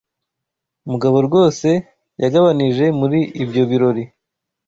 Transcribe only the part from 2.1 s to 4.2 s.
yagabanije muri ibyo birori.